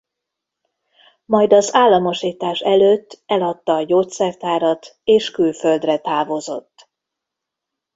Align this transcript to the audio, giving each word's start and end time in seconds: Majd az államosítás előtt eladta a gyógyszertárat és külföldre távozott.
Majd 1.25 1.53
az 1.53 1.73
államosítás 1.73 2.59
előtt 2.59 3.21
eladta 3.25 3.73
a 3.75 3.83
gyógyszertárat 3.83 4.99
és 5.03 5.31
külföldre 5.31 5.97
távozott. 5.97 6.89